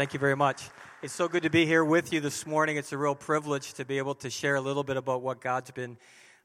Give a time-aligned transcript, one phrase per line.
[0.00, 0.62] Thank you very much.
[1.02, 2.78] It's so good to be here with you this morning.
[2.78, 5.72] It's a real privilege to be able to share a little bit about what God's
[5.72, 5.98] been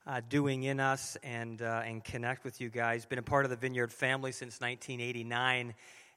[0.05, 3.05] uh, doing in us and, uh, and connect with you guys.
[3.05, 5.73] Been a part of the Vineyard family since 1989.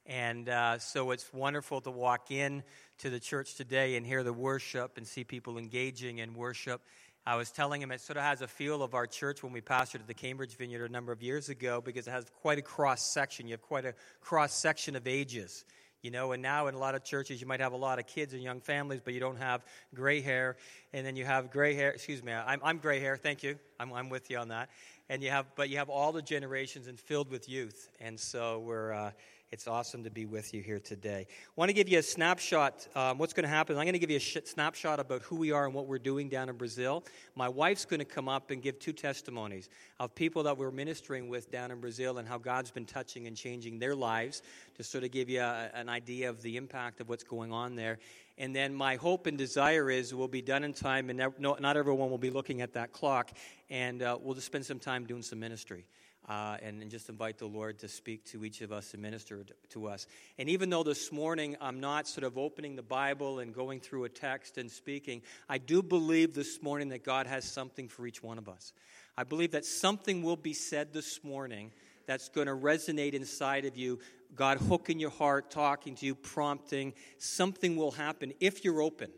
[0.06, 2.64] And uh, so it's wonderful to walk in
[2.98, 6.80] to the church today and hear the worship and see people engaging in worship.
[7.24, 9.60] I was telling him it sort of has a feel of our church when we
[9.60, 12.62] pastored at the Cambridge Vineyard a number of years ago because it has quite a
[12.62, 13.46] cross section.
[13.46, 15.64] You have quite a cross section of ages.
[16.02, 18.06] You know, and now in a lot of churches, you might have a lot of
[18.06, 19.64] kids and young families, but you don't have
[19.94, 20.56] gray hair.
[20.92, 21.90] And then you have gray hair.
[21.90, 23.16] Excuse me, I'm, I'm gray hair.
[23.16, 23.58] Thank you.
[23.80, 24.70] I'm, I'm with you on that.
[25.08, 27.88] And you have, but you have all the generations and filled with youth.
[28.00, 29.10] And so we're, uh,
[29.50, 31.26] it's awesome to be with you here today.
[31.28, 32.86] I want to give you a snapshot.
[32.94, 33.78] Um, what's going to happen?
[33.78, 35.98] I'm going to give you a sh- snapshot about who we are and what we're
[35.98, 37.02] doing down in Brazil.
[37.34, 41.30] My wife's going to come up and give two testimonies of people that we're ministering
[41.30, 44.42] with down in Brazil and how God's been touching and changing their lives
[44.76, 47.74] to sort of give you a, an idea of the impact of what's going on
[47.74, 47.98] there.
[48.36, 52.10] And then my hope and desire is we'll be done in time, and not everyone
[52.10, 53.32] will be looking at that clock,
[53.68, 55.86] and uh, we'll just spend some time doing some ministry
[56.28, 59.46] uh, and, and, just invite the Lord to speak to each of us and minister
[59.70, 60.06] to us.
[60.38, 64.04] And even though this morning I'm not sort of opening the Bible and going through
[64.04, 68.22] a text and speaking, I do believe this morning that God has something for each
[68.22, 68.72] one of us.
[69.16, 71.72] I believe that something will be said this morning
[72.06, 73.98] that's going to resonate inside of you.
[74.34, 76.92] God hooking your heart, talking to you, prompting.
[77.18, 79.10] Something will happen if you're open.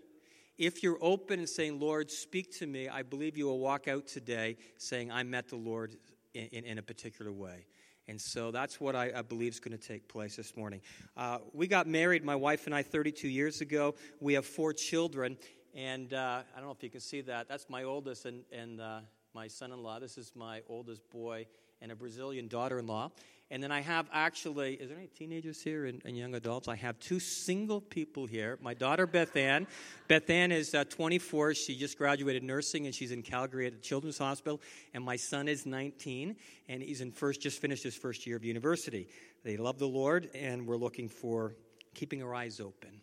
[0.58, 4.06] If you're open and saying, Lord, speak to me, I believe you will walk out
[4.06, 5.97] today saying, I met the Lord
[6.34, 7.67] in, in, in a particular way.
[8.09, 10.81] And so that's what I, I believe is going to take place this morning.
[11.17, 13.95] Uh, we got married, my wife and I, 32 years ago.
[14.20, 15.37] We have four children.
[15.75, 17.48] And uh, I don't know if you can see that.
[17.48, 19.00] That's my oldest and, and uh,
[19.34, 20.00] my son in law.
[20.00, 21.47] This is my oldest boy
[21.81, 23.11] and a Brazilian daughter in law.
[23.53, 26.69] And then I have actually, is there any teenagers here and, and, young adults?
[26.69, 28.59] I have two single people here.
[28.62, 29.67] My daughter, Beth Ann.
[30.06, 31.55] Beth Ann is uh, 24.
[31.55, 34.61] She just graduated nursing and she's in Calgary at the Children's Hospital.
[34.95, 36.37] And my son is 19
[36.69, 39.09] and he's in first, just finished his first year of university.
[39.43, 41.56] They love the Lord and we're looking for
[41.93, 43.00] keeping our eyes open.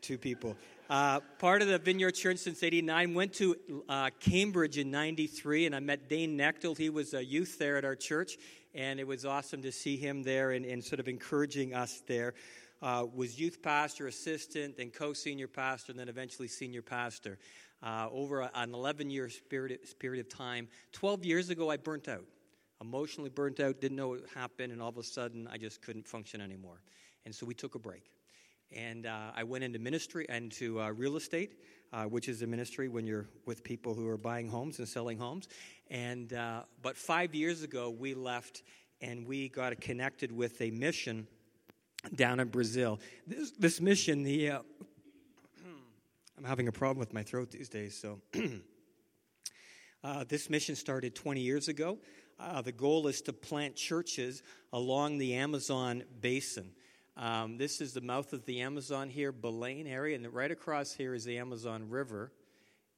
[0.00, 0.56] Two people.
[0.90, 3.14] Uh, part of the Vineyard Church since 89.
[3.14, 3.56] Went to
[3.88, 6.76] uh, Cambridge in 93 and I met Dane Nechtel.
[6.76, 8.36] He was a youth there at our church
[8.74, 12.34] and it was awesome to see him there and, and sort of encouraging us there.
[12.82, 17.38] Uh, was youth pastor, assistant, then co senior pastor, and then eventually senior pastor.
[17.82, 20.68] Uh, over a, an 11 year period, period of time.
[20.92, 22.24] 12 years ago, I burnt out.
[22.80, 26.06] Emotionally burnt out, didn't know what happened, and all of a sudden, I just couldn't
[26.06, 26.82] function anymore.
[27.24, 28.10] And so we took a break.
[28.74, 31.60] And uh, I went into ministry and to uh, real estate,
[31.94, 35.16] uh, which is a ministry when you're with people who are buying homes and selling
[35.16, 35.46] homes.
[35.88, 38.64] And uh, but five years ago, we left
[39.00, 41.28] and we got connected with a mission
[42.16, 42.98] down in Brazil.
[43.26, 44.58] This, this mission, the uh,
[46.38, 48.20] I'm having a problem with my throat these days, so.
[50.02, 51.96] Uh, this mission started 20 years ago.
[52.62, 56.72] the goal is to plant churches along the Amazon basin.
[57.16, 61.14] Um, this is the mouth of the Amazon here, Belém area, and right across here
[61.14, 62.32] is the Amazon River.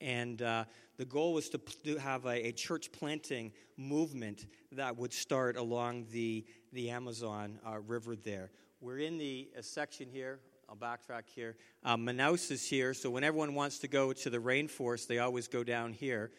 [0.01, 0.65] And uh,
[0.97, 6.07] the goal was to, to have a, a, church planting movement that would start along
[6.13, 8.51] the, the Amazon uh, River there.
[8.81, 10.39] We're in the section here.
[10.69, 11.57] I'll backtrack here.
[11.85, 15.47] Uh, Manaus is here, so when everyone wants to go to the rainforest, they always
[15.47, 16.31] go down here.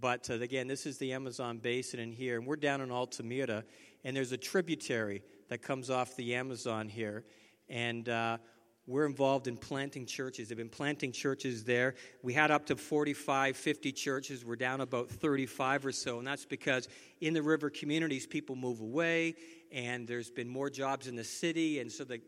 [0.00, 3.64] But uh, again, this is the Amazon basin in here, and we're down in Altamira,
[4.04, 7.24] and there's a tributary that comes off the Amazon here.
[7.68, 8.38] And uh,
[8.86, 10.48] we're involved in planting churches.
[10.48, 11.94] They've been planting churches there.
[12.22, 14.44] We had up to 45, 50 churches.
[14.44, 16.18] We're down about 35 or so.
[16.18, 16.88] And that's because
[17.22, 19.36] in the river communities, people move away,
[19.72, 21.80] and there's been more jobs in the city.
[21.80, 22.20] And so the,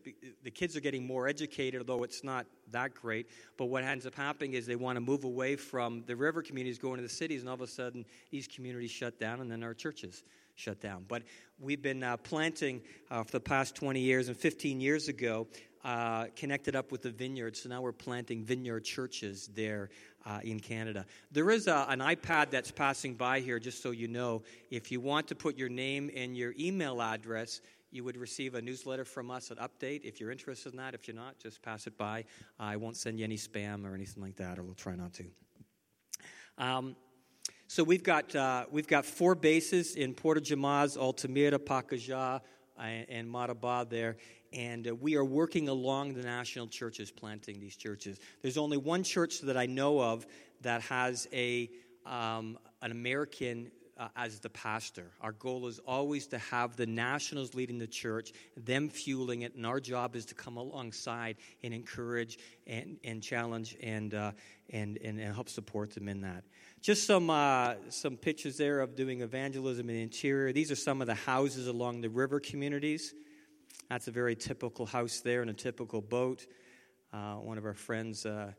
[0.43, 3.29] the kids are getting more educated, although it's not that great.
[3.59, 6.79] But what ends up happening is they want to move away from the river communities,
[6.79, 9.63] going to the cities, and all of a sudden, these communities shut down, and then
[9.63, 10.25] our churches
[10.57, 11.05] shut down.
[11.07, 11.23] But
[11.61, 15.47] we've been uh, planting uh, for the past 20 years, and 15 years ago,
[15.85, 17.57] uh, connected up with the vineyard.
[17.57, 19.91] So now we're planting vineyard churches there
[20.25, 21.07] uh, in Canada.
[21.31, 24.43] There is a, an iPad that's passing by here, just so you know.
[24.71, 27.61] If you want to put your name and your email address,
[27.93, 30.01] you would receive a newsletter from us, an update.
[30.03, 32.25] If you're interested in that, if you're not, just pass it by.
[32.59, 35.25] I won't send you any spam or anything like that, or we'll try not to.
[36.59, 36.97] Um,
[37.69, 42.41] so we've got, uh, we've got four bases in Porto de Moz, Altamira, Pacajá,
[42.79, 44.17] uh, and Marabá there.
[44.53, 48.21] And uh, we are working along the national churches, planting these churches.
[48.41, 50.27] There's only one church that I know of
[50.61, 51.69] that has a,
[52.05, 55.11] um, an American uh, as the pastor.
[55.21, 59.67] Our goal is always to have the nationals leading the church, them fueling it, and
[59.67, 64.33] our job is to come alongside and encourage and, and challenge and, uh,
[64.71, 66.45] and, and, and, help support them in that.
[66.83, 70.53] Just some, uh, some pictures there of doing evangelism in the interior.
[70.53, 73.15] These are some of the houses along the river communities.
[73.89, 76.47] That's a very typical house there and a typical boat.
[77.13, 78.53] Uh, one of our friends, uh,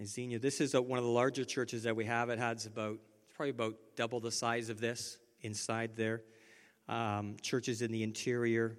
[0.00, 2.30] Nazenia, this is a, one of the larger churches that we have.
[2.30, 2.98] It has about,
[3.38, 6.22] probably about double the size of this inside there.
[6.88, 8.76] Um, churches in the interior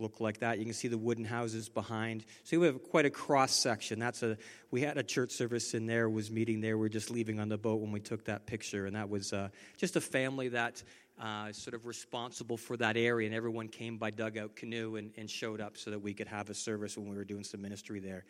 [0.00, 0.58] look like that.
[0.58, 2.24] You can see the wooden houses behind.
[2.42, 4.00] So we have quite a cross section.
[4.00, 4.36] That's a
[4.72, 6.10] we had a church service in there.
[6.10, 6.76] Was meeting there.
[6.76, 9.32] We are just leaving on the boat when we took that picture, and that was
[9.32, 10.82] uh, just a family that
[11.22, 15.30] uh, sort of responsible for that area, and everyone came by dugout canoe and, and,
[15.30, 18.00] showed up so that we could have a service when we were doing some ministry
[18.00, 18.24] there.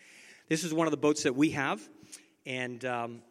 [0.50, 1.80] This is one of the boats that we have,
[2.44, 3.22] and um,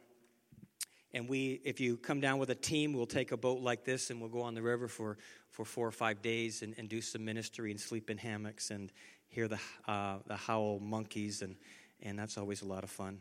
[1.13, 4.09] and we, if you come down with a team, we'll take a boat like this
[4.09, 5.17] and we'll go on the river for,
[5.49, 8.91] for four or five days and, and do some ministry and sleep in hammocks and
[9.29, 11.55] hear the, uh, the howl monkeys, and,
[12.01, 13.19] and that's always a lot of fun.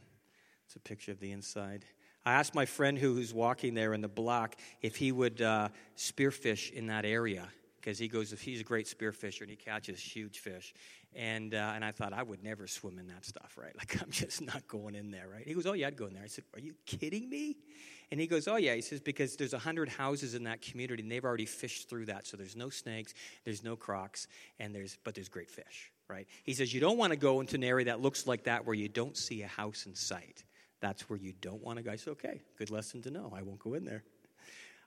[0.66, 1.84] It's a picture of the inside.
[2.24, 5.68] I asked my friend who, who's walking there in the block if he would uh,
[5.96, 7.46] spearfish in that area
[7.76, 10.74] because he goes, if he's a great spearfisher and he catches huge fish.
[11.16, 13.74] And, uh, and I thought, I would never swim in that stuff, right?
[13.78, 15.46] Like, I'm just not going in there, right?
[15.46, 16.22] He goes, Oh, yeah, I'd go in there.
[16.22, 17.56] I said, Are you kidding me?
[18.10, 18.74] And he goes, Oh, yeah.
[18.74, 22.26] He says, Because there's 100 houses in that community and they've already fished through that.
[22.26, 23.14] So there's no snakes,
[23.44, 24.28] there's no crocs,
[24.58, 26.26] and there's, but there's great fish, right?
[26.44, 28.74] He says, You don't want to go into an area that looks like that where
[28.74, 30.44] you don't see a house in sight
[30.80, 31.90] that's where you don't want to go.
[31.90, 33.32] I said, okay, good lesson to know.
[33.34, 34.04] I won't go in there.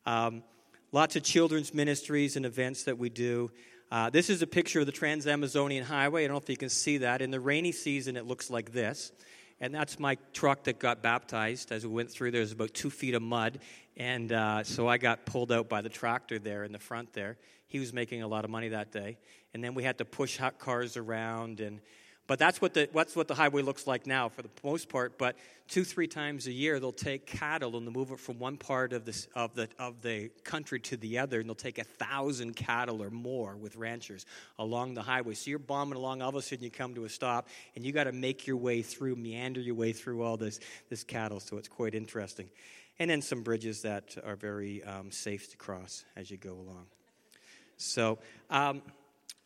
[0.06, 0.44] Um,
[0.92, 3.52] lots of children's ministries and events that we do.
[3.92, 6.24] Uh, this is a picture of the Trans Amazonian Highway.
[6.24, 7.24] I don't know if you can see that.
[7.24, 9.12] In the rainy season, it looks like this.
[9.60, 12.30] And that's my truck that got baptized as we went through.
[12.30, 13.60] There's about two feet of mud.
[13.98, 17.38] And uh, so I got pulled out by the tractor there in the front there.
[17.68, 19.18] He was making a lot of money that day.
[19.56, 21.82] And then we had to push hot cars around and
[22.30, 25.18] but that's what, the, that's what the highway looks like now for the most part.
[25.18, 25.36] But
[25.68, 28.94] two, three times a year, they'll take cattle and they'll move it from one part
[28.94, 32.56] of, this, of, the, of the country to the other, and they'll take a thousand
[32.56, 34.28] cattle or more with ranchers
[34.60, 35.34] along the highway.
[35.34, 37.92] So you're bombing along, all of a sudden you come to a stop, and you
[37.92, 41.40] got to make your way through, meander your way through all this, this cattle.
[41.40, 42.48] So it's quite interesting.
[43.00, 46.86] And then some bridges that are very um, safe to cross as you go along.
[47.78, 48.20] So,
[48.52, 48.84] um,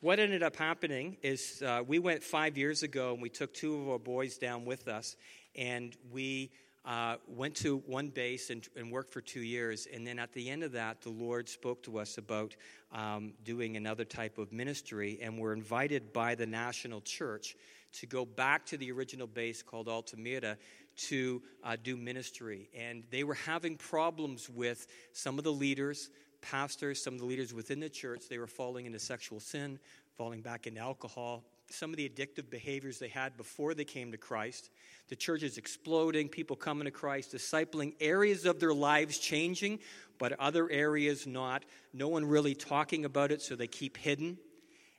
[0.03, 3.79] what ended up happening is uh, we went five years ago and we took two
[3.79, 5.15] of our boys down with us
[5.55, 6.51] and we
[6.83, 9.88] uh, went to one base and, and, worked for two years.
[9.94, 12.53] And then at the end of that, the Lord spoke to us about
[12.91, 15.19] um, doing another type of ministry.
[15.21, 17.55] And we're invited by the national church
[17.94, 20.57] to go back to the original base called Altamira
[20.97, 22.67] to uh, do ministry.
[22.77, 26.09] And they were having problems with some of the leaders,
[26.44, 29.80] pastors, some of the leaders within the church, they were falling into sexual sin,
[30.18, 34.18] falling back into alcohol, some of the addictive behaviors they had before they came to
[34.18, 34.69] Christ.
[35.10, 39.80] The church is exploding, people coming to Christ, discipling, areas of their lives changing,
[40.19, 41.63] but other areas not.
[41.94, 44.38] No one really talking about it, so they keep hidden.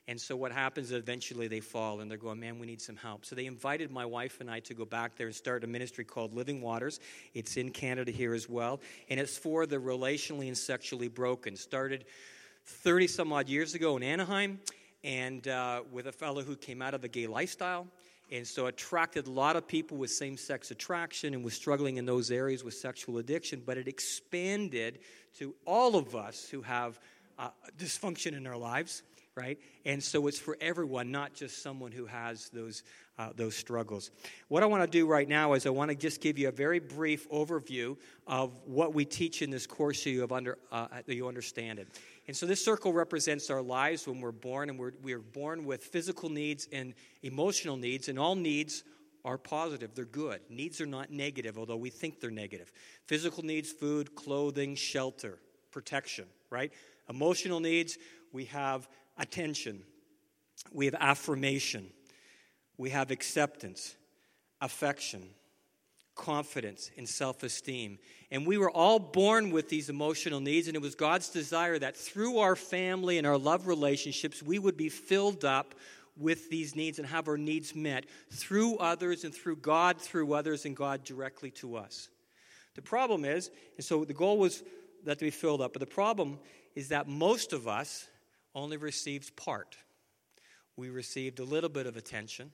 [0.07, 2.95] And so what happens is eventually they fall and they're going, man, we need some
[2.95, 3.25] help.
[3.25, 6.05] So they invited my wife and I to go back there and start a ministry
[6.05, 6.99] called Living Waters.
[7.33, 8.81] It's in Canada here as well.
[9.09, 11.55] And it's for the relationally and sexually broken.
[11.55, 12.05] Started
[12.65, 14.59] 30 some odd years ago in Anaheim
[15.03, 17.87] and uh, with a fellow who came out of the gay lifestyle.
[18.31, 22.05] And so attracted a lot of people with same sex attraction and was struggling in
[22.05, 23.63] those areas with sexual addiction.
[23.65, 24.99] But it expanded
[25.39, 26.99] to all of us who have
[27.39, 29.01] uh, dysfunction in our lives
[29.35, 29.59] right?
[29.85, 32.83] And so it's for everyone, not just someone who has those,
[33.19, 34.11] uh, those struggles.
[34.47, 36.53] What I want to do right now is I want to just give you a
[36.53, 40.87] very brief overview of what we teach in this course so you, have under, uh,
[41.07, 41.89] you understand it.
[42.27, 45.83] And so this circle represents our lives when we're born, and we're, we're born with
[45.83, 48.83] physical needs and emotional needs, and all needs
[49.25, 49.93] are positive.
[49.95, 50.39] They're good.
[50.49, 52.71] Needs are not negative, although we think they're negative.
[53.05, 55.39] Physical needs, food, clothing, shelter,
[55.71, 56.71] protection, right?
[57.09, 57.97] Emotional needs,
[58.31, 59.83] we have attention,
[60.71, 61.87] we have affirmation,
[62.77, 63.95] we have acceptance,
[64.61, 65.29] affection,
[66.15, 67.99] confidence, and self esteem.
[68.31, 71.95] And we were all born with these emotional needs, and it was God's desire that
[71.95, 75.75] through our family and our love relationships, we would be filled up
[76.17, 80.65] with these needs and have our needs met through others and through God, through others,
[80.65, 82.09] and God directly to us.
[82.75, 84.63] The problem is, and so the goal was
[85.03, 86.39] that to be filled up, but the problem
[86.73, 88.07] is that most of us
[88.55, 89.77] only received part.
[90.77, 92.51] We received a little bit of attention,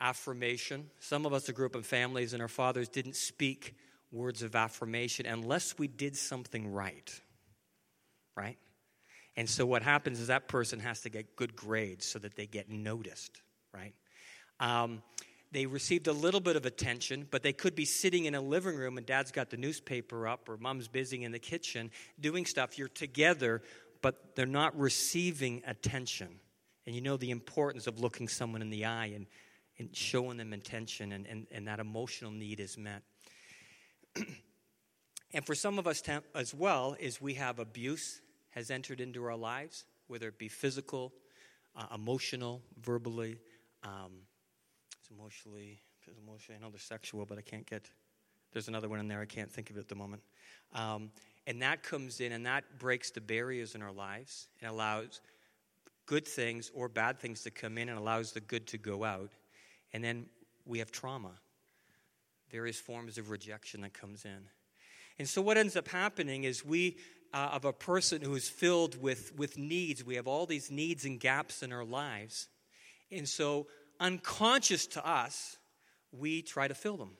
[0.00, 0.90] affirmation.
[1.00, 3.74] Some of us grew up in families and our fathers didn't speak
[4.12, 7.20] words of affirmation unless we did something right.
[8.36, 8.58] Right?
[9.36, 12.46] And so what happens is that person has to get good grades so that they
[12.46, 13.40] get noticed,
[13.72, 13.94] right?
[14.58, 15.02] Um,
[15.52, 18.76] they received a little bit of attention, but they could be sitting in a living
[18.76, 22.76] room and dad's got the newspaper up or mom's busy in the kitchen doing stuff.
[22.76, 23.62] You're together,
[24.02, 26.28] but they're not receiving attention.
[26.86, 29.26] And you know the importance of looking someone in the eye and,
[29.78, 33.02] and showing them attention, and, and, and that emotional need is met.
[35.32, 36.02] and for some of us
[36.34, 41.12] as well, is we have abuse has entered into our lives, whether it be physical,
[41.76, 43.38] uh, emotional, verbally.
[43.84, 44.12] Um,
[45.00, 45.80] it's emotionally,
[46.22, 46.58] emotionally.
[46.58, 47.90] I know they're sexual, but I can't get.
[48.52, 49.20] There's another one in there.
[49.20, 50.22] I can't think of it at the moment.
[50.74, 51.10] Um,
[51.46, 55.20] and that comes in and that breaks the barriers in our lives and allows
[56.06, 59.30] good things or bad things to come in and allows the good to go out.
[59.92, 60.26] And then
[60.66, 61.32] we have trauma,
[62.50, 64.48] various forms of rejection that comes in.
[65.18, 66.96] And so what ends up happening is we
[67.32, 70.04] uh, of a person who is filled with, with needs.
[70.04, 72.48] We have all these needs and gaps in our lives.
[73.10, 73.66] And so,
[74.00, 75.58] unconscious to us,
[76.12, 77.12] we try to fill them.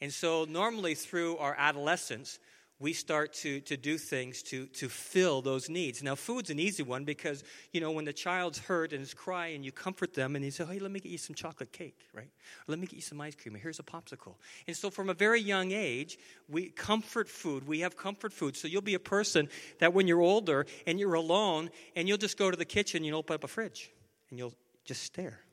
[0.00, 2.38] And so, normally through our adolescence,
[2.78, 6.02] we start to, to do things to, to fill those needs.
[6.02, 9.62] Now, food's an easy one because, you know, when the child's hurt and is crying,
[9.62, 12.28] you comfort them and you say, hey, let me get you some chocolate cake, right?
[12.28, 13.54] Or let me get you some ice cream.
[13.54, 14.34] here's a popsicle.
[14.66, 17.66] And so, from a very young age, we comfort food.
[17.66, 18.56] We have comfort food.
[18.56, 19.48] So, you'll be a person
[19.78, 23.18] that when you're older and you're alone and you'll just go to the kitchen, you'll
[23.18, 23.90] open up a fridge
[24.28, 25.45] and you'll just stare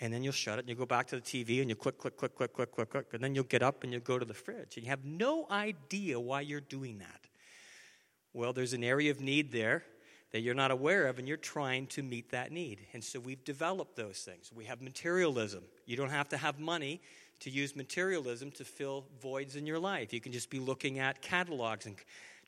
[0.00, 1.98] and then you'll shut it and you go back to the TV and you click,
[1.98, 4.24] click, click, click, click, click, click, and then you'll get up and you'll go to
[4.24, 4.76] the fridge.
[4.76, 7.26] And you have no idea why you're doing that.
[8.32, 9.84] Well, there's an area of need there
[10.30, 12.80] that you're not aware of, and you're trying to meet that need.
[12.92, 14.52] And so we've developed those things.
[14.54, 15.64] We have materialism.
[15.86, 17.00] You don't have to have money
[17.40, 20.12] to use materialism to fill voids in your life.
[20.12, 21.96] You can just be looking at catalogs and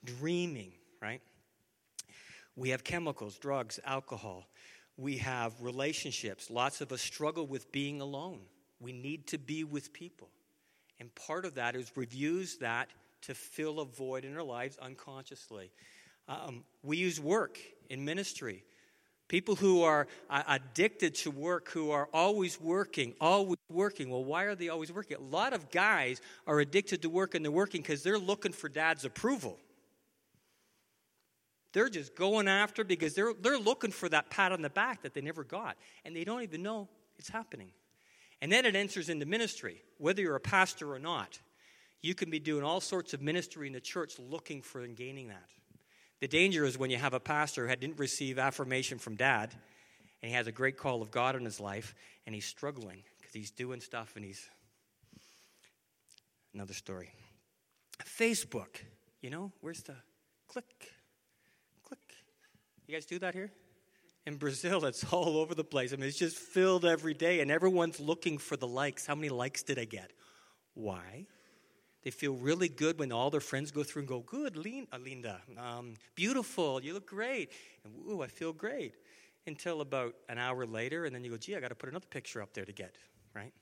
[0.04, 1.22] dreaming, right?
[2.54, 4.46] We have chemicals, drugs, alcohol.
[5.00, 6.50] We have relationships.
[6.50, 8.40] Lots of us struggle with being alone.
[8.80, 10.28] We need to be with people.
[10.98, 12.90] And part of that is used that
[13.22, 15.70] to fill a void in our lives unconsciously.
[16.28, 18.62] Um, we use work in ministry.
[19.26, 24.10] People who are uh, addicted to work, who are always working, always working.
[24.10, 25.16] Well, why are they always working?
[25.16, 28.68] A lot of guys are addicted to work and they're working because they're looking for
[28.68, 29.58] dad's approval.
[31.72, 35.14] They're just going after because they're, they're looking for that pat on the back that
[35.14, 35.76] they never got.
[36.04, 37.70] And they don't even know it's happening.
[38.40, 41.38] And then it enters into ministry, whether you're a pastor or not.
[42.02, 45.28] You can be doing all sorts of ministry in the church looking for and gaining
[45.28, 45.50] that.
[46.20, 49.54] The danger is when you have a pastor who didn't receive affirmation from dad,
[50.22, 51.94] and he has a great call of God in his life,
[52.26, 54.48] and he's struggling because he's doing stuff and he's.
[56.52, 57.10] Another story.
[58.02, 58.82] Facebook,
[59.20, 59.94] you know, where's the
[60.48, 60.92] click?
[62.90, 63.52] You guys do that here?
[64.26, 65.92] In Brazil, it's all over the place.
[65.92, 69.06] I mean, it's just filled every day, and everyone's looking for the likes.
[69.06, 70.12] How many likes did I get?
[70.74, 71.26] Why?
[72.02, 75.40] They feel really good when all their friends go through and go, Good, uh, Linda,
[75.56, 77.52] um, beautiful, you look great.
[77.84, 78.94] And, Ooh, I feel great.
[79.46, 82.06] Until about an hour later, and then you go, Gee, I got to put another
[82.10, 82.96] picture up there to get,
[83.34, 83.52] right?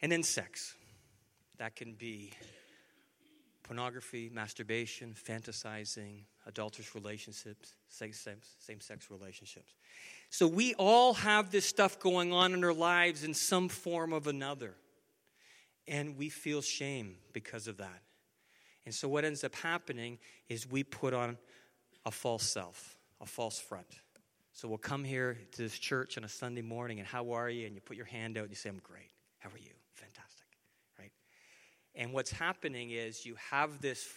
[0.00, 0.76] And then sex.
[1.58, 2.32] That can be
[3.70, 9.74] pornography, masturbation, fantasizing, adulterous relationships, same sex relationships.
[10.28, 14.26] So we all have this stuff going on in our lives in some form of
[14.26, 14.74] another.
[15.86, 18.02] And we feel shame because of that.
[18.86, 21.38] And so what ends up happening is we put on
[22.04, 24.00] a false self, a false front.
[24.52, 27.66] So we'll come here to this church on a Sunday morning, and how are you?
[27.66, 29.12] And you put your hand out and you say, I'm great.
[29.38, 29.79] How are you?
[32.00, 34.08] And what's happening is you have this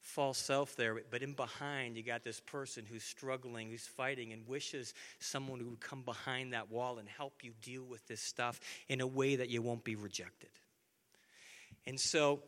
[0.00, 4.44] false self there, but in behind, you got this person who's struggling, who's fighting, and
[4.48, 8.58] wishes someone who would come behind that wall and help you deal with this stuff
[8.88, 10.50] in a way that you won't be rejected.
[11.86, 12.40] And so,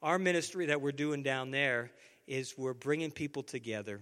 [0.00, 1.90] our ministry that we're doing down there
[2.28, 4.00] is we're bringing people together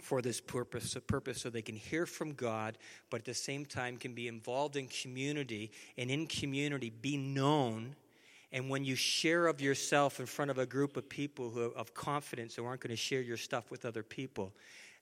[0.00, 2.78] for this purpose, purpose so they can hear from God,
[3.10, 7.96] but at the same time can be involved in community and in community be known
[8.52, 11.94] and when you share of yourself in front of a group of people who of
[11.94, 14.54] confidence who aren't going to share your stuff with other people,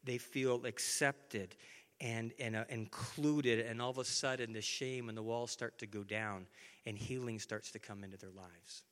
[0.03, 1.55] they feel accepted
[2.01, 3.61] and, and uh, included.
[3.61, 6.47] And all of a sudden, the shame and the walls start to go down,
[6.87, 8.85] and healing starts to come into their lives.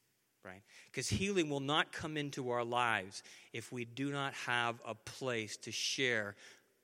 [0.44, 0.62] Right?
[0.90, 5.56] Because healing will not come into our lives if we do not have a place
[5.58, 6.34] to share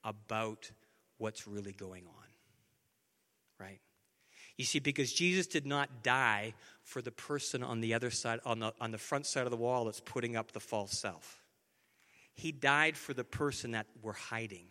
[0.05, 0.71] about
[1.17, 2.23] what's really going on.
[3.59, 3.81] Right?
[4.59, 8.59] You see, because Jesus did not die for the person on the other side, on
[8.59, 11.41] the, on the front side of the wall that's putting up the false self.
[12.33, 14.65] He died for the person that we're hiding.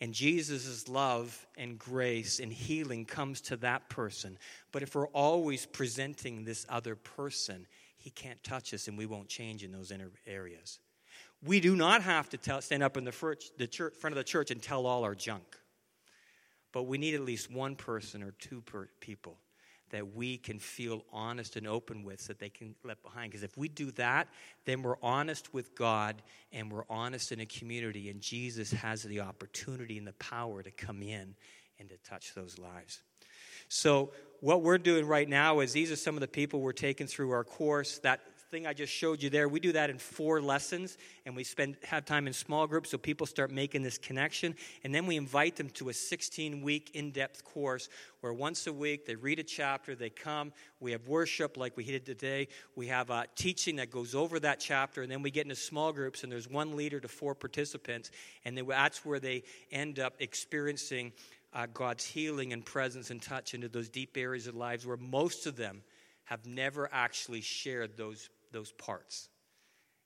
[0.00, 4.38] And Jesus' love and grace and healing comes to that person.
[4.72, 7.66] But if we're always presenting this other person,
[7.98, 10.78] he can't touch us and we won't change in those inner areas.
[11.44, 14.62] We do not have to tell, stand up in the, front, of the church and
[14.62, 15.44] tell all our junk.
[16.76, 19.38] But we need at least one person or two per people
[19.92, 23.30] that we can feel honest and open with so that they can let behind.
[23.30, 24.28] Because if we do that,
[24.66, 26.20] then we're honest with God
[26.52, 30.70] and we're honest in a community, and Jesus has the opportunity and the power to
[30.70, 31.34] come in
[31.78, 33.00] and to touch those lives.
[33.68, 37.06] So, what we're doing right now is these are some of the people we're taking
[37.06, 38.00] through our course.
[38.00, 41.42] That thing I just showed you there, we do that in four lessons, and we
[41.44, 44.54] spend have time in small groups so people start making this connection.
[44.84, 47.88] And then we invite them to a 16 week in depth course
[48.20, 51.84] where once a week they read a chapter, they come, we have worship like we
[51.84, 55.44] did today, we have a teaching that goes over that chapter, and then we get
[55.44, 58.10] into small groups, and there's one leader to four participants,
[58.44, 61.12] and that's where they end up experiencing.
[61.54, 65.46] Uh, God's healing and presence and touch into those deep areas of lives where most
[65.46, 65.82] of them
[66.26, 69.28] have never actually shared those those parts.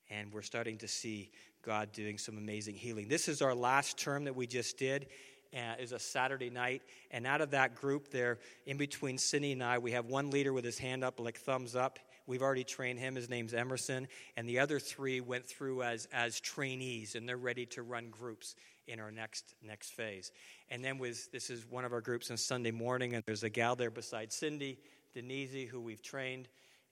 [0.09, 1.31] And we're starting to see
[1.63, 3.07] God doing some amazing healing.
[3.07, 5.07] This is our last term that we just did.
[5.53, 6.81] Uh, is a Saturday night,
[7.11, 10.53] and out of that group there, in between Cindy and I, we have one leader
[10.53, 11.99] with his hand up, like thumbs up.
[12.25, 13.15] We've already trained him.
[13.15, 14.07] His name's Emerson,
[14.37, 18.55] and the other three went through as as trainees, and they're ready to run groups
[18.87, 20.31] in our next next phase.
[20.69, 23.49] And then with this is one of our groups on Sunday morning, and there's a
[23.49, 24.79] gal there beside Cindy,
[25.13, 26.47] Denise, who we've trained.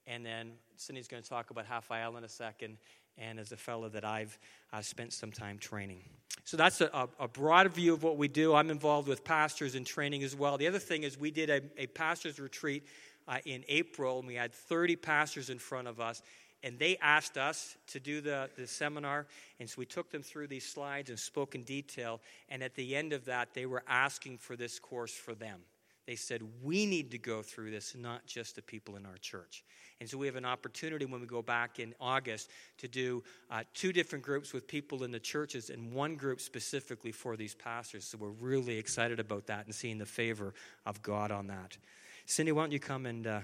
[0.10, 2.78] And then Cindy's going to talk about Raphael in a second,
[3.18, 4.38] and as a fellow that I've
[4.74, 6.02] uh, spent some time training.
[6.46, 8.56] So that's a, a, broad view of what we do.
[8.56, 10.58] I'm involved with pastors in training as well.
[10.58, 12.88] The other thing is, we did a, a pastor's retreat
[13.28, 16.24] uh, in April, and we had 30 pastors in front of us.
[16.64, 19.28] And they asked us to do the, the seminar,
[19.60, 22.20] and so we took them through these slides and spoke in detail.
[22.50, 25.62] And at the end of that, they were asking for this course for them.
[26.10, 29.64] They said, We need to go through this, not just the people in our church.
[30.00, 33.62] And so we have an opportunity when we go back in August to do uh,
[33.76, 38.06] two different groups with people in the churches and one group specifically for these pastors.
[38.06, 41.78] So we're really excited about that and seeing the favor of God on that.
[42.26, 43.42] Cindy, why don't you come and uh,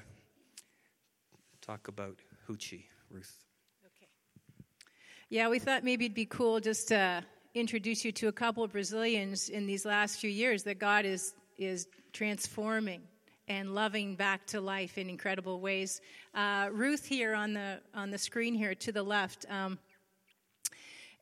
[1.61, 2.17] talk about
[2.49, 3.45] Hoochie, Ruth?
[3.85, 4.07] Okay.
[5.29, 7.23] Yeah, we thought maybe it'd be cool just to
[7.53, 11.35] introduce you to a couple of Brazilians in these last few years that God is,
[11.59, 13.01] is transforming
[13.49, 15.99] and loving back to life in incredible ways.
[16.33, 19.77] Uh, Ruth here on the on the screen here to the left, um,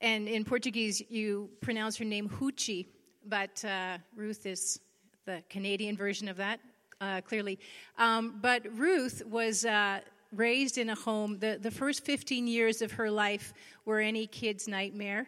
[0.01, 2.85] and in Portuguese you pronounce her name Huchi,
[3.25, 4.79] but uh, Ruth is
[5.25, 6.59] the Canadian version of that.
[7.01, 7.57] Uh, clearly,
[7.97, 9.99] um, but Ruth was uh,
[10.31, 11.39] raised in a home.
[11.39, 13.51] The the first 15 years of her life
[13.83, 15.27] were any kid's nightmare.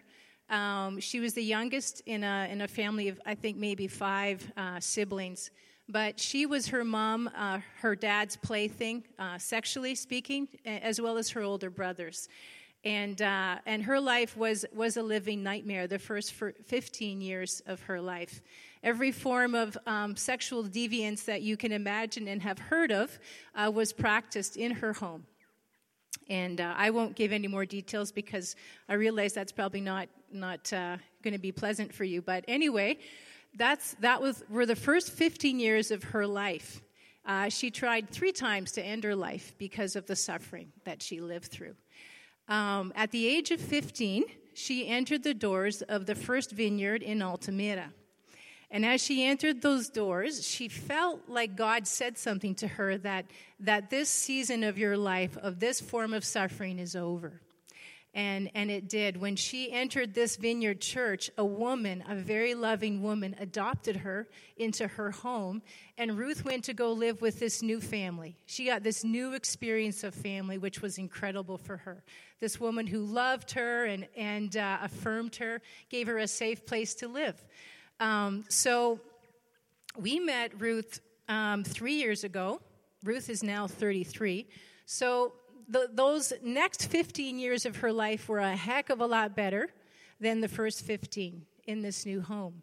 [0.50, 4.52] Um, she was the youngest in a in a family of I think maybe five
[4.56, 5.52] uh, siblings
[5.88, 11.30] but she was her mom, uh, her dad's plaything, uh, sexually speaking, as well as
[11.30, 12.28] her older brothers.
[12.84, 17.82] And, uh, and her life was, was a living nightmare the first 15 years of
[17.82, 18.42] her life.
[18.84, 23.18] Every form of um, sexual deviance that you can imagine and have heard of
[23.56, 25.26] uh, was practiced in her home.
[26.30, 28.56] And uh, I won't give any more details because
[28.90, 32.22] I realize that's probably not, not uh, going to be pleasant for you.
[32.22, 33.00] But anyway,
[33.56, 36.82] that's, that was, were the first 15 years of her life.
[37.26, 41.22] Uh, she tried three times to end her life because of the suffering that she
[41.22, 41.76] lived through.
[42.48, 47.22] Um, at the age of 15, she entered the doors of the first vineyard in
[47.22, 47.92] Altamira.
[48.70, 53.26] And as she entered those doors, she felt like God said something to her that,
[53.60, 57.42] that this season of your life, of this form of suffering, is over.
[58.16, 59.18] And, and it did.
[59.18, 64.88] When she entered this vineyard church, a woman, a very loving woman, adopted her into
[64.88, 65.62] her home.
[65.98, 68.38] And Ruth went to go live with this new family.
[68.46, 72.06] She got this new experience of family, which was incredible for her.
[72.40, 76.96] This woman who loved her and, and uh, affirmed her, gave her a safe place
[76.96, 77.44] to live.
[78.00, 79.02] Um, so
[79.98, 82.62] we met Ruth um, three years ago.
[83.04, 84.48] Ruth is now 33.
[84.86, 85.34] So
[85.68, 89.70] the, those next 15 years of her life were a heck of a lot better
[90.20, 92.62] than the first 15 in this new home.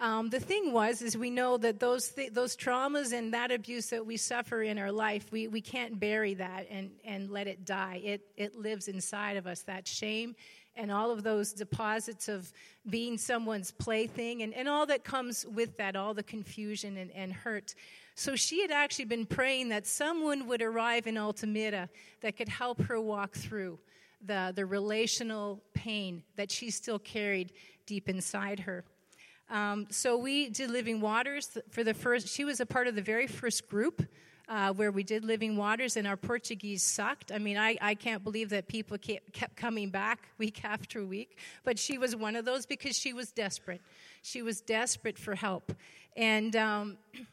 [0.00, 3.90] Um, the thing was, is we know that those th- those traumas and that abuse
[3.90, 7.66] that we suffer in our life, we, we can't bury that and, and let it
[7.66, 8.00] die.
[8.02, 9.60] It it lives inside of us.
[9.64, 10.36] That shame
[10.74, 12.50] and all of those deposits of
[12.88, 17.32] being someone's plaything and, and all that comes with that, all the confusion and, and
[17.32, 17.74] hurt.
[18.14, 21.88] So she had actually been praying that someone would arrive in Altamira
[22.20, 23.78] that could help her walk through
[24.24, 27.52] the, the relational pain that she still carried
[27.86, 28.84] deep inside her.
[29.48, 33.02] Um, so we did Living Waters for the first, she was a part of the
[33.02, 34.06] very first group
[34.50, 37.30] uh, where we did Living Waters, and our Portuguese sucked.
[37.30, 41.78] I mean, I, I can't believe that people kept coming back week after week, but
[41.78, 43.80] she was one of those because she was desperate.
[44.22, 45.72] She was desperate for help.
[46.16, 46.98] And um,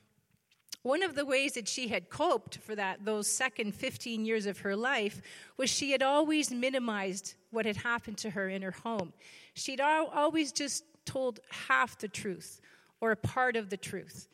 [0.87, 4.59] one of the ways that she had coped for that, those second 15 years of
[4.59, 5.21] her life,
[5.57, 9.11] was she had always minimized what had happened to her in her home.
[9.53, 12.61] She'd always just told half the truth
[13.01, 14.29] or a part of the truth.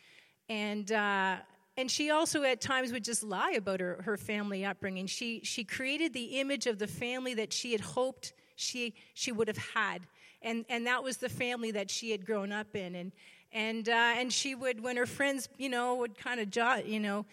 [0.47, 1.37] And, uh,
[1.75, 5.07] and she also at times would just lie about her, her family upbringing.
[5.07, 9.47] She, she created the image of the family that she had hoped she, she would
[9.47, 10.03] have had.
[10.43, 12.93] And, and that was the family that she had grown up in.
[12.93, 13.11] And,
[13.53, 16.99] and, uh, and she would, when her friends, you know, would kind of, jo- you
[16.99, 17.25] know,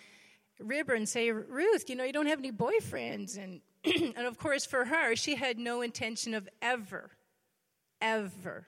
[0.61, 3.39] rib her and say, Ruth, you know, you don't have any boyfriends.
[3.39, 3.61] And,
[4.17, 7.11] and of course, for her, she had no intention of ever,
[8.01, 8.67] ever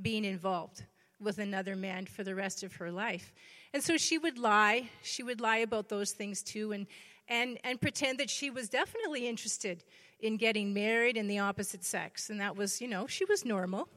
[0.00, 0.84] being involved
[1.20, 3.32] with another man for the rest of her life.
[3.72, 4.88] And so she would lie.
[5.02, 6.86] She would lie about those things too and,
[7.28, 9.84] and, and pretend that she was definitely interested
[10.20, 12.30] in getting married in the opposite sex.
[12.30, 13.88] And that was, you know, she was normal.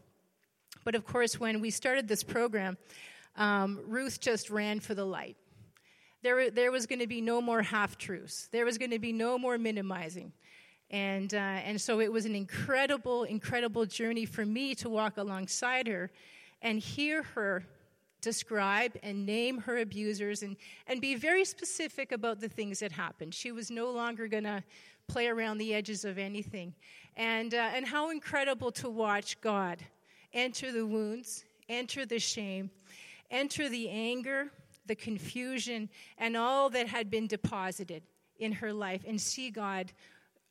[0.83, 2.77] But of course, when we started this program,
[3.35, 5.37] um, Ruth just ran for the light.
[6.23, 9.13] There, there was going to be no more half truths, there was going to be
[9.13, 10.33] no more minimizing.
[10.89, 15.85] And, uh, and so it was an incredible, incredible journey for me to walk alongside
[15.87, 16.09] her
[16.61, 17.65] and hear her
[18.21, 20.55] describe and name her abusers and,
[20.87, 23.33] and be very specific about the things that happened.
[23.33, 24.63] She was no longer going to
[25.07, 26.73] play around the edges of anything.
[27.15, 29.79] And, uh, and how incredible to watch God
[30.37, 32.69] enter the wounds, enter the shame,
[33.31, 34.51] enter the anger,
[34.85, 38.03] the confusion, and all that had been deposited
[38.39, 39.91] in her life, and see God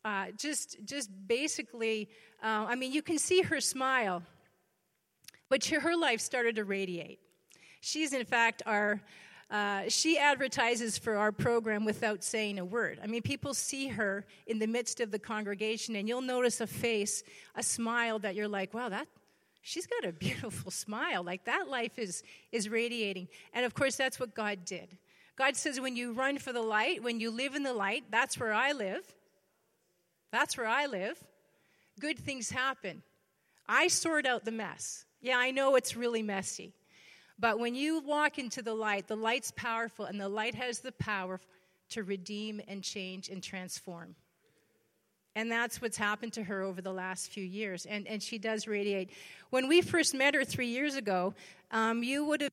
[0.04, 2.08] uh, just, just basically,
[2.42, 4.22] uh, I mean, you can see her smile,
[5.48, 7.20] but her life started to radiate.
[7.80, 9.00] She's, in fact, our.
[9.48, 12.98] Uh, she advertises for our program without saying a word.
[13.00, 16.66] I mean, people see her in the midst of the congregation, and you'll notice a
[16.66, 17.22] face,
[17.54, 19.06] a smile that you're like, wow, that,
[19.66, 21.22] she's got a beautiful smile.
[21.22, 23.28] Like that life is, is radiating.
[23.52, 24.96] And of course, that's what God did.
[25.36, 28.40] God says, when you run for the light, when you live in the light, that's
[28.40, 29.04] where I live.
[30.32, 31.22] That's where I live.
[32.00, 33.02] Good things happen.
[33.68, 35.04] I sort out the mess.
[35.20, 36.72] Yeah, I know it's really messy.
[37.38, 40.92] But when you walk into the light, the light's powerful, and the light has the
[40.92, 41.38] power
[41.90, 44.14] to redeem and change and transform.
[45.36, 47.84] And that's what's happened to her over the last few years.
[47.86, 49.10] And, and she does radiate.
[49.50, 51.34] When we first met her three years ago,
[51.70, 52.50] um, you would have,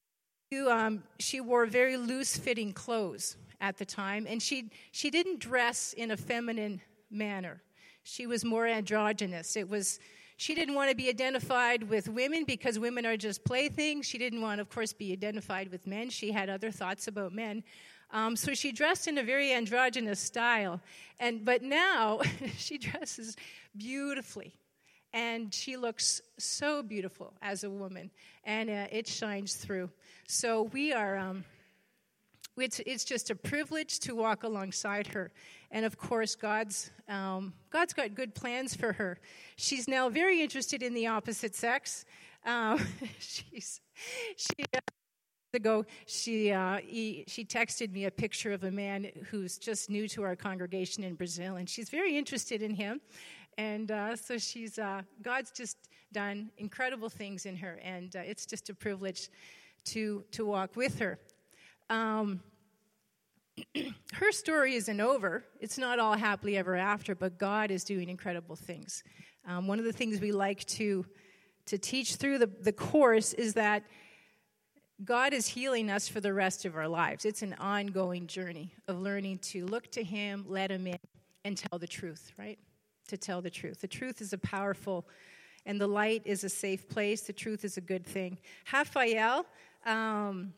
[0.52, 5.40] you, um, she wore very loose fitting clothes at the time, and she, she didn't
[5.40, 7.62] dress in a feminine manner.
[8.04, 9.56] She was more androgynous.
[9.56, 10.00] It was
[10.36, 14.06] she didn't want to be identified with women because women are just playthings.
[14.06, 16.10] She didn't want, of course, be identified with men.
[16.10, 17.64] She had other thoughts about men.
[18.14, 20.80] Um, so she dressed in a very androgynous style.
[21.20, 22.22] And, but now
[22.58, 23.36] she dresses
[23.76, 24.54] beautifully.
[25.14, 28.12] And she looks so beautiful as a woman.
[28.46, 29.90] And uh, it shines through.
[30.28, 31.18] So we are.
[31.18, 31.44] Um,
[32.56, 35.32] it's, it's just a privilege to walk alongside her.
[35.72, 39.18] And of course, God's, um, God's got good plans for her.
[39.56, 42.06] She's now very interested in the opposite sex.
[42.46, 42.80] Um,
[43.20, 43.82] she's,
[44.38, 44.80] she, uh,
[45.54, 50.08] ago, she, uh, he, she texted me a picture of a man who's just new
[50.08, 53.00] to our congregation in Brazil, and she's very interested in him.
[53.58, 55.78] And uh, so she's, uh, God's just
[56.12, 59.30] done incredible things in her, and uh, it's just a privilege
[59.86, 61.20] to, to walk with her.
[61.90, 62.42] Um,
[64.14, 65.44] her story isn't over.
[65.60, 69.04] It's not all happily ever after, but God is doing incredible things.
[69.48, 71.06] Um, one of the things we like to,
[71.68, 73.84] to teach through the, the course is that
[75.04, 77.26] God is healing us for the rest of our lives.
[77.26, 81.00] It's an ongoing journey of learning to look to Him, let Him in,
[81.46, 82.60] and tell the truth, right?
[83.08, 83.82] To tell the truth.
[83.82, 85.06] The truth is a powerful,
[85.66, 87.22] and the light is a safe place.
[87.22, 88.38] The truth is a good thing.
[88.72, 89.46] Raphael,
[89.86, 90.54] um,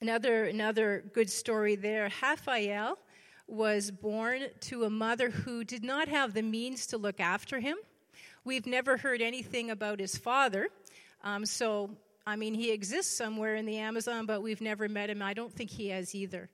[0.00, 2.10] Another, another good story there.
[2.20, 2.98] Raphael
[3.46, 7.76] was born to a mother who did not have the means to look after him.
[8.44, 10.68] We've never heard anything about his father.
[11.22, 11.90] Um, so,
[12.26, 15.20] I mean, he exists somewhere in the Amazon, but we've never met him.
[15.20, 16.48] I don't think he has either.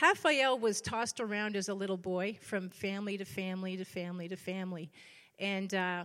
[0.00, 4.36] Raphael was tossed around as a little boy from family to family to family to
[4.36, 4.90] family.
[5.38, 6.04] And uh,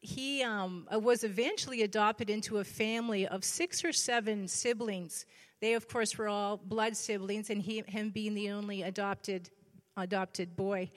[0.00, 5.24] he um, was eventually adopted into a family of six or seven siblings.
[5.60, 9.50] They, of course, were all blood siblings, and he, him being the only adopted
[9.96, 10.88] adopted boy.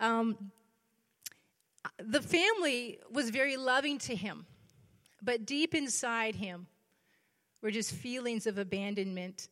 [0.00, 0.50] Um,
[1.98, 4.46] the family was very loving to him,
[5.22, 6.66] but deep inside him
[7.62, 9.48] were just feelings of abandonment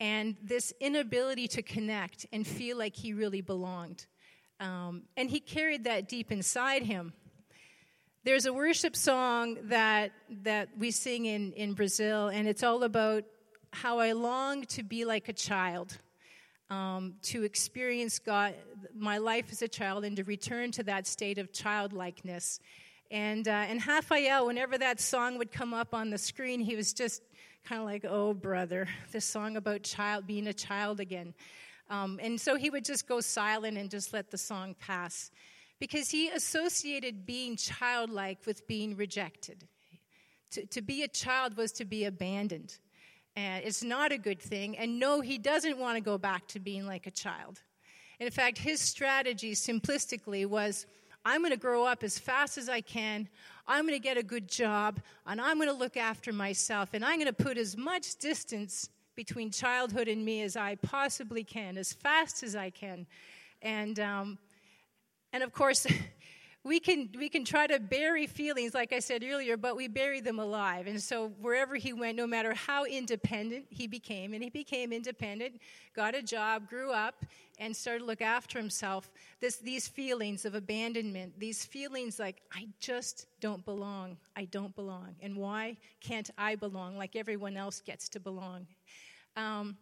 [0.00, 4.06] and this inability to connect and feel like he really belonged.
[4.58, 7.12] Um, and he carried that deep inside him.
[8.24, 13.24] There's a worship song that, that we sing in, in Brazil, and it's all about
[13.72, 15.98] how I long to be like a child
[16.70, 18.54] um, to experience God,
[18.94, 22.60] my life as a child, and to return to that state of childlikeness.
[23.10, 26.92] And, uh, and Raphael, whenever that song would come up on the screen, he was
[26.92, 27.22] just
[27.64, 31.34] kind of like, oh, brother, this song about child being a child again.
[31.90, 35.30] Um, and so he would just go silent and just let the song pass
[35.78, 39.66] because he associated being childlike with being rejected.
[40.52, 42.78] To, to be a child was to be abandoned.
[43.36, 44.76] And it's not a good thing.
[44.76, 47.62] And no, he doesn't want to go back to being like a child.
[48.20, 50.86] In fact, his strategy simplistically was
[51.24, 53.28] I'm going to grow up as fast as I can.
[53.66, 55.00] I'm going to get a good job.
[55.26, 56.90] And I'm going to look after myself.
[56.92, 61.44] And I'm going to put as much distance between childhood and me as I possibly
[61.44, 63.06] can, as fast as I can.
[63.60, 64.38] And, um,
[65.32, 65.86] and of course,
[66.64, 70.20] we can we can try to bury feelings like i said earlier but we bury
[70.20, 70.86] them alive.
[70.86, 75.60] And so wherever he went no matter how independent he became and he became independent
[75.94, 77.24] got a job grew up
[77.58, 82.66] and started to look after himself this these feelings of abandonment these feelings like i
[82.80, 84.16] just don't belong.
[84.36, 85.16] I don't belong.
[85.20, 88.66] And why can't i belong like everyone else gets to belong?
[89.36, 89.76] Um,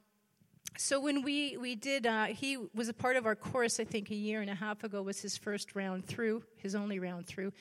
[0.77, 4.11] so when we we did uh, he was a part of our course i think
[4.11, 7.53] a year and a half ago was his first round through his only round through.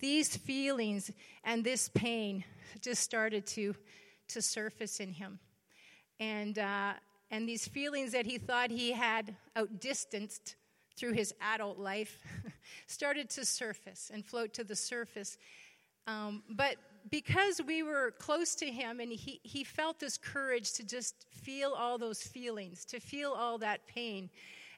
[0.00, 1.10] These feelings
[1.44, 2.44] and this pain
[2.80, 3.74] just started to
[4.28, 5.38] to surface in him.
[6.20, 6.94] And uh,
[7.30, 10.56] and these feelings that he thought he had outdistanced
[10.96, 12.18] through his adult life
[12.86, 15.36] started to surface and float to the surface
[16.06, 16.76] um, but
[17.10, 21.72] because we were close to him and he, he felt this courage to just feel
[21.72, 24.30] all those feelings, to feel all that pain,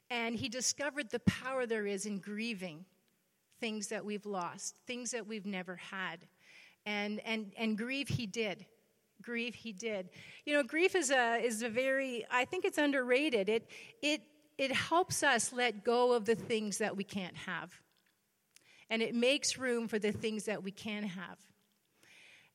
[0.09, 2.85] and he discovered the power there is in grieving
[3.59, 6.19] things that we've lost, things that we've never had.
[6.85, 8.65] And, and, and grieve he did.
[9.21, 10.09] Grieve he did.
[10.45, 13.49] You know, grief is a, is a very, I think it's underrated.
[13.49, 13.69] It,
[14.01, 14.21] it,
[14.57, 17.73] it helps us let go of the things that we can't have.
[18.89, 21.37] And it makes room for the things that we can have.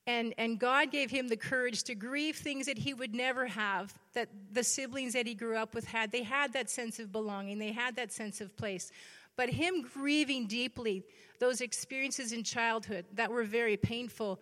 [0.06, 3.94] And, and God gave him the courage to grieve things that he would never have,
[4.14, 6.10] that the siblings that he grew up with had.
[6.10, 8.90] They had that sense of belonging, they had that sense of place.
[9.36, 11.04] But him grieving deeply
[11.38, 14.40] those experiences in childhood that were very painful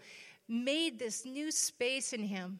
[0.49, 2.59] made this new space in him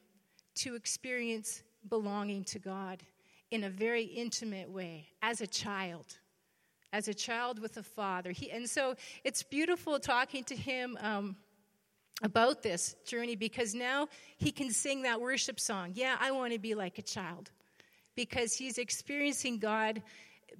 [0.57, 3.03] to experience belonging to God
[3.51, 6.19] in a very intimate way as a child
[6.93, 11.37] as a child with a father he, and so it's beautiful talking to him um,
[12.23, 15.93] about this journey because now he can sing that worship song.
[15.95, 17.51] Yeah, I want to be like a child
[18.15, 20.03] because he's experiencing God,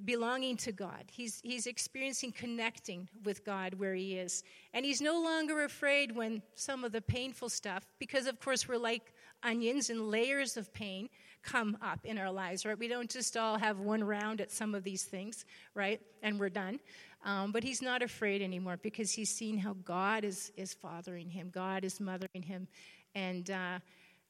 [0.05, 1.05] belonging to God.
[1.11, 4.43] He's, he's experiencing connecting with God where he is.
[4.73, 8.79] And he's no longer afraid when some of the painful stuff, because of course we're
[8.79, 9.13] like
[9.43, 11.09] onions and layers of pain
[11.43, 12.79] come up in our lives, right?
[12.79, 16.01] We don't just all have one round at some of these things, right?
[16.23, 16.81] And we're done.
[17.25, 21.51] Um, but he's not afraid anymore because he's seen how God is, is fathering him,
[21.53, 22.67] God is mothering him.
[23.15, 23.79] And, uh,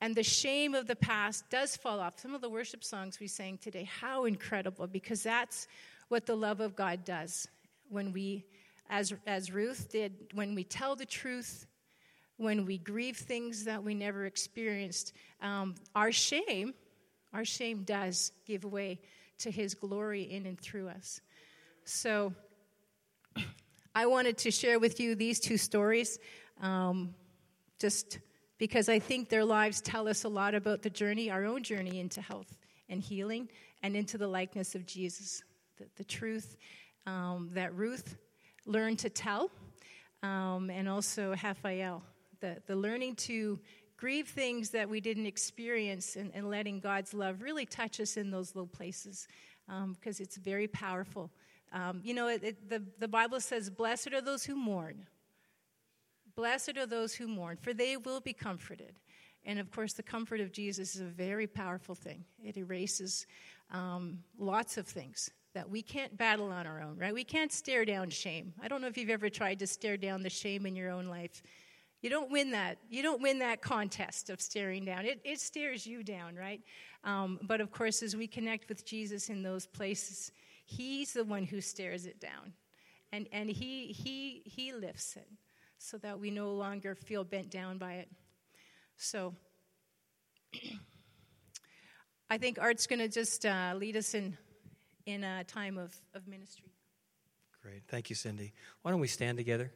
[0.01, 2.19] and the shame of the past does fall off.
[2.19, 5.69] Some of the worship songs we sang today, how incredible, because that's
[6.09, 7.47] what the love of God does
[7.89, 8.45] when we,
[8.89, 11.67] as, as Ruth did, when we tell the truth,
[12.39, 16.73] when we grieve things that we never experienced, um, our shame,
[17.33, 19.01] our shame does give way
[19.39, 21.21] to his glory in and through us.
[21.85, 22.35] So,
[23.95, 26.19] I wanted to share with you these two stories
[26.61, 27.15] um,
[27.81, 28.19] just
[28.59, 31.99] because I think their lives tell us a lot about the journey, our own journey
[31.99, 32.57] into health
[32.89, 33.49] and healing
[33.83, 35.43] and into the likeness of Jesus.
[35.79, 36.57] The, the truth
[37.07, 38.17] um, that Ruth
[38.67, 39.51] learned to tell,
[40.23, 42.03] um, and also Raphael,
[42.41, 43.59] the, the learning to
[44.01, 48.31] grieve things that we didn't experience and, and letting God's love really touch us in
[48.31, 49.29] those little places
[49.67, 51.31] because um, it's very powerful.
[51.71, 55.07] Um, you know, it, it, the, the Bible says, Blessed are those who mourn.
[56.35, 58.99] Blessed are those who mourn, for they will be comforted.
[59.45, 62.25] And of course, the comfort of Jesus is a very powerful thing.
[62.43, 63.27] It erases
[63.71, 67.13] um, lots of things that we can't battle on our own, right?
[67.13, 68.55] We can't stare down shame.
[68.63, 71.07] I don't know if you've ever tried to stare down the shame in your own
[71.07, 71.43] life.
[72.03, 72.79] You don't win that.
[72.89, 75.05] You don't win that contest of staring down.
[75.05, 76.63] It, it stares you down, right?
[77.05, 80.33] Um, but of course, as we connect with Jesus in those places,
[80.65, 82.53] He's the one who stares it down,
[83.13, 85.29] and and He He He lifts it,
[85.79, 88.09] so that we no longer feel bent down by it.
[88.97, 89.35] So.
[92.33, 94.39] I think Art's going to just uh, lead us in
[95.05, 96.71] in a time of, of ministry.
[97.63, 97.83] Great.
[97.89, 98.53] Thank you, Cindy.
[98.83, 99.73] Why don't we stand together?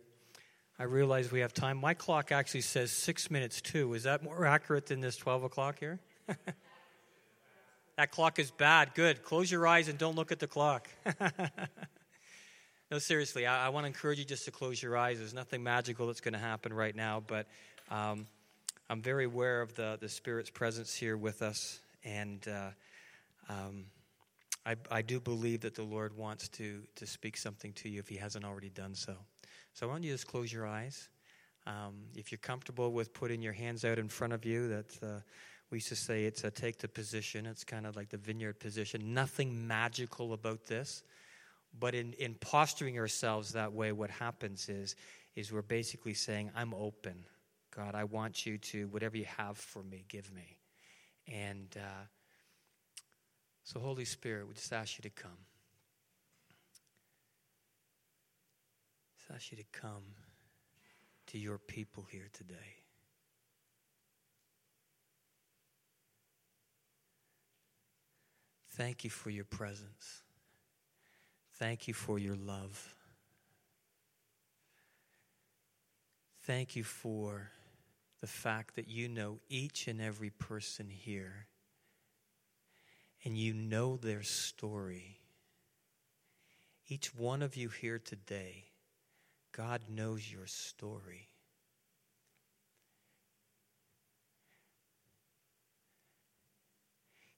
[0.79, 1.79] I realize we have time.
[1.79, 3.95] My clock actually says six minutes too.
[3.95, 6.01] Is that more accurate than this 12 o'clock here?
[7.97, 8.93] that clock is bad.
[8.95, 9.23] Good.
[9.23, 10.89] Close your eyes and don't look at the clock.
[12.91, 15.19] no, seriously, I, I, want to encourage you just to close your eyes.
[15.19, 17.47] There's nothing magical that's going to happen right now, but
[17.89, 18.27] um,
[18.91, 21.79] I'm very aware of the, the Spirit's presence here with us.
[22.05, 22.71] And uh,
[23.49, 23.85] um,
[24.67, 28.09] I, I do believe that the Lord wants to, to speak something to you if
[28.09, 29.15] He hasn't already done so.
[29.75, 31.09] So I want you to just close your eyes.
[31.67, 35.21] Um, if you're comfortable with putting your hands out in front of you, that uh,
[35.69, 37.45] we used to say it's a take the position.
[37.45, 39.13] It's kind of like the vineyard position.
[39.13, 41.03] Nothing magical about this,
[41.81, 44.95] but in, in posturing ourselves that way, what happens is
[45.35, 47.25] is we're basically saying, "I'm open,
[47.75, 47.97] God.
[47.97, 50.57] I want you to whatever you have for me, give me."
[51.27, 52.07] And uh,
[53.65, 55.33] so, Holy Spirit, we just ask you to come.
[59.25, 60.03] Just ask you to come
[61.29, 62.85] to your people here today.
[68.73, 70.23] Thank you for your presence.
[71.55, 72.95] Thank you for your love.
[76.43, 77.51] Thank you for
[78.21, 81.47] the fact that you know each and every person here
[83.25, 85.21] and you know their story.
[86.89, 88.65] Each one of you here today,
[89.57, 91.29] God knows your story.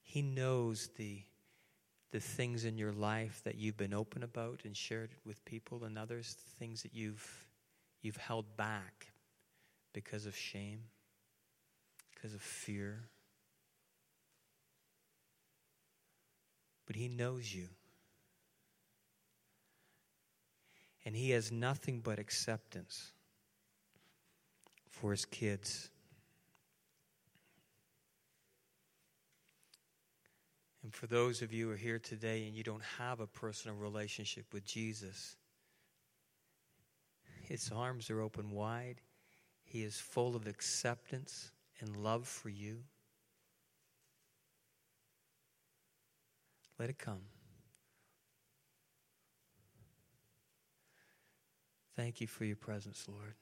[0.01, 1.21] He knows the,
[2.11, 5.97] the things in your life that you've been open about and shared with people and
[5.97, 7.45] others, things that you've,
[8.01, 9.07] you've held back
[9.93, 10.85] because of shame,
[12.15, 13.09] because of fear.
[16.87, 17.67] but He knows you.
[21.07, 23.13] And He has nothing but acceptance
[24.89, 25.89] for His kids.
[30.83, 33.77] And for those of you who are here today and you don't have a personal
[33.77, 35.37] relationship with Jesus,
[37.41, 38.99] His arms are open wide.
[39.63, 42.79] He is full of acceptance and love for you.
[46.77, 47.21] Let it come.
[51.97, 53.33] Thank you for your presence, Lord.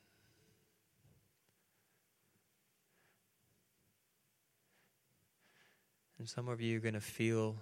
[6.18, 7.58] And some of you are going to feel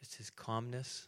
[0.00, 1.06] just his calmness.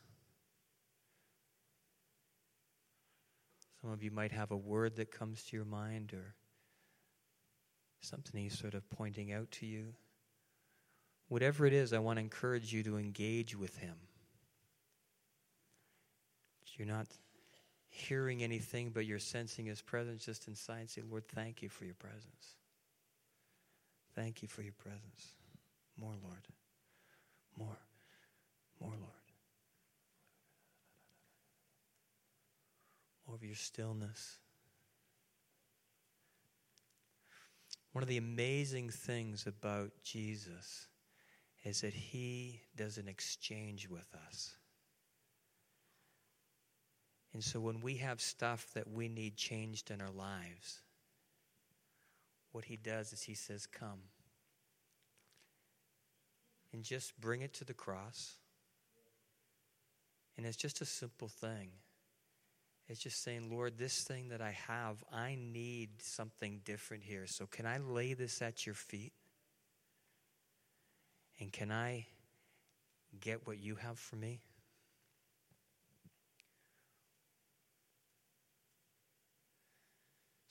[3.80, 6.36] Some of you might have a word that comes to your mind or
[8.00, 9.94] something he's sort of pointing out to you.
[11.26, 13.96] Whatever it is, I want to encourage you to engage with Him.
[16.76, 17.06] You're not
[17.96, 20.90] hearing anything, but you're sensing His presence just inside.
[20.90, 22.56] Say, Lord, thank you for your presence.
[24.14, 25.34] Thank you for your presence.
[25.98, 26.46] More, Lord.
[27.58, 27.78] More.
[28.80, 29.12] More, Lord.
[33.26, 34.38] More of your stillness.
[37.92, 40.88] One of the amazing things about Jesus
[41.64, 44.54] is that He does an exchange with us.
[47.36, 50.80] And so when we have stuff that we need changed in our lives,
[52.52, 54.04] what He does is He says, Come.
[56.72, 58.36] And just bring it to the cross.
[60.38, 61.72] And it's just a simple thing.
[62.88, 67.26] It's just saying, Lord, this thing that I have, I need something different here.
[67.26, 69.12] So can I lay this at your feet?
[71.38, 72.06] And can I
[73.20, 74.40] get what you have for me?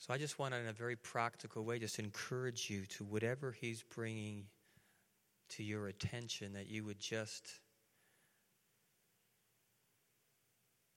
[0.06, 3.82] So I just want, in a very practical way, just encourage you to whatever He's
[3.82, 4.44] bringing
[5.50, 7.48] to your attention, that you would just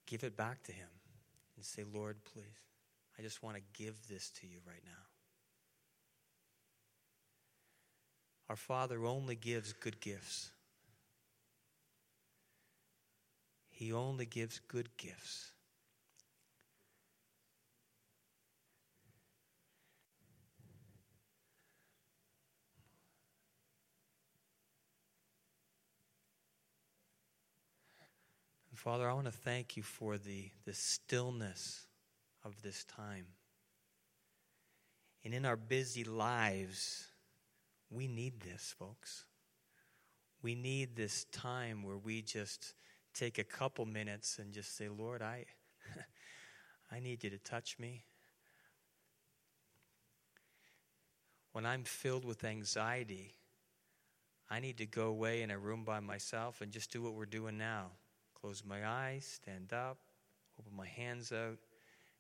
[0.06, 0.90] give it back to Him
[1.56, 2.46] and say, Lord, please,
[3.18, 4.92] I just want to give this to you right now.
[8.48, 10.52] Our Father only gives good gifts.
[13.72, 15.52] He only gives good gifts.
[28.80, 31.86] Father, I want to thank you for the, the stillness
[32.46, 33.26] of this time.
[35.26, 37.06] And in our busy lives,
[37.92, 39.26] we need this, folks.
[40.42, 42.74] We need this time where we just
[43.14, 45.44] take a couple minutes and just say, Lord, I,
[46.90, 48.06] I need you to touch me.
[51.52, 53.36] When I'm filled with anxiety,
[54.50, 57.26] I need to go away in a room by myself and just do what we're
[57.26, 57.92] doing now.
[58.42, 59.98] Close my eyes, stand up,
[60.60, 61.58] open my hands out,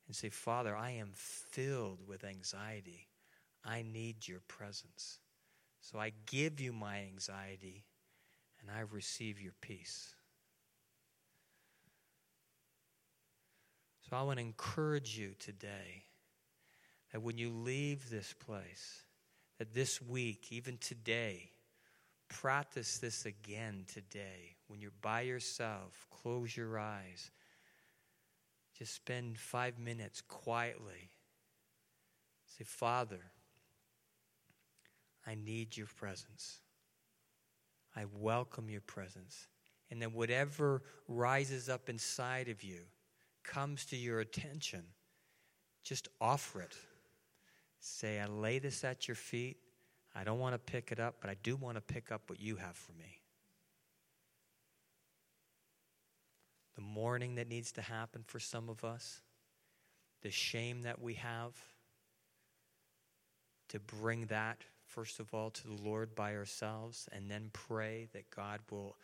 [0.07, 3.07] and say, Father, I am filled with anxiety.
[3.63, 5.19] I need your presence.
[5.81, 7.83] So I give you my anxiety
[8.61, 10.13] and I receive your peace.
[14.09, 16.03] So I want to encourage you today
[17.11, 19.03] that when you leave this place,
[19.59, 21.51] that this week, even today,
[22.27, 24.55] practice this again today.
[24.69, 27.31] When you're by yourself, close your eyes.
[28.77, 31.09] Just spend five minutes quietly.
[32.45, 33.19] Say, Father,
[35.25, 36.59] I need your presence.
[37.95, 39.47] I welcome your presence.
[39.89, 42.81] And then whatever rises up inside of you
[43.43, 44.83] comes to your attention,
[45.83, 46.75] just offer it.
[47.79, 49.57] Say, I lay this at your feet.
[50.15, 52.39] I don't want to pick it up, but I do want to pick up what
[52.39, 53.19] you have for me.
[56.75, 59.21] The mourning that needs to happen for some of us,
[60.21, 61.53] the shame that we have,
[63.69, 68.29] to bring that, first of all, to the Lord by ourselves, and then pray that
[68.35, 68.97] God will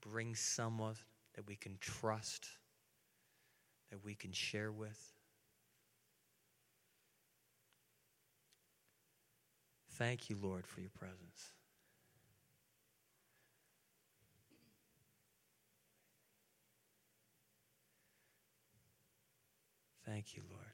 [0.00, 0.94] bring someone
[1.34, 2.46] that we can trust,
[3.90, 5.12] that we can share with.
[9.92, 11.53] Thank you, Lord, for your presence.
[20.06, 20.64] Thank you, Lord.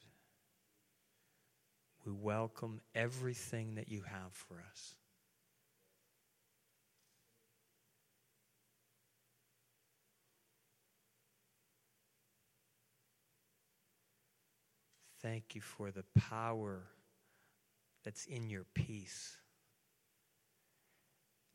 [2.05, 4.95] We welcome everything that you have for us.
[15.23, 16.85] Thank you for the power
[18.05, 19.37] that's in your peace.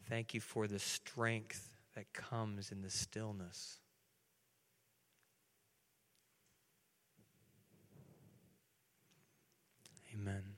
[0.08, 3.80] Thank you for the strength that comes in the stillness.
[10.26, 10.55] Amen.